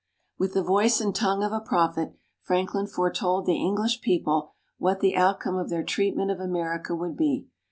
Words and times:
With 0.39 0.55
the 0.55 0.63
voice 0.63 0.99
and 0.99 1.13
tongue 1.13 1.43
of 1.43 1.51
a 1.51 1.59
prophet, 1.59 2.15
Franklin 2.41 2.87
foretold 2.87 3.45
the 3.45 3.63
English 3.63 4.01
people 4.01 4.49
what 4.79 4.99
the 4.99 5.15
outcome 5.15 5.57
of 5.57 5.69
their 5.69 5.83
treatment 5.83 6.31
of 6.31 6.39
America 6.39 6.95
would 6.95 7.15
be. 7.15 7.45